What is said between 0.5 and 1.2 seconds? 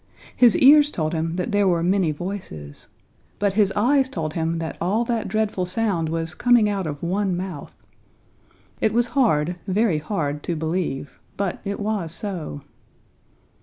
ears told